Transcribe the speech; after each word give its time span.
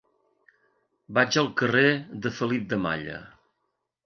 Vaig 1.17 1.37
al 1.41 1.49
carrer 1.61 1.85
de 2.25 2.33
Felip 2.39 2.65
de 2.73 2.81
Malla. 2.89 3.21